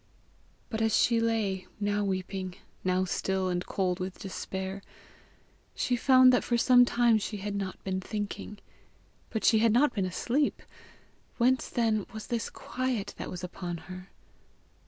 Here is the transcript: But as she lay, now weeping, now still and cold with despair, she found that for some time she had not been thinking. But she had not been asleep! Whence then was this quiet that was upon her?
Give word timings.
But 0.71 0.81
as 0.81 0.97
she 0.97 1.19
lay, 1.19 1.67
now 1.79 2.03
weeping, 2.03 2.55
now 2.83 3.05
still 3.05 3.49
and 3.49 3.63
cold 3.63 3.99
with 3.99 4.17
despair, 4.17 4.81
she 5.75 5.95
found 5.95 6.33
that 6.33 6.43
for 6.43 6.57
some 6.57 6.85
time 6.85 7.19
she 7.19 7.37
had 7.37 7.53
not 7.53 7.83
been 7.83 8.01
thinking. 8.01 8.57
But 9.29 9.43
she 9.43 9.59
had 9.59 9.71
not 9.73 9.93
been 9.93 10.05
asleep! 10.07 10.63
Whence 11.37 11.69
then 11.69 12.07
was 12.13 12.25
this 12.33 12.49
quiet 12.49 13.13
that 13.19 13.29
was 13.29 13.43
upon 13.43 13.77
her? 13.77 14.09